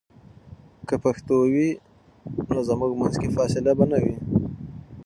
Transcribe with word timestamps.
که 0.87 0.95
پښتو 1.03 1.35
وي، 1.53 1.69
نو 2.51 2.59
زموږ 2.69 2.91
منځ 3.01 3.13
کې 3.21 3.33
فاصله 3.37 3.71
به 3.77 3.85
نه 3.91 3.97
وي. 4.03 4.15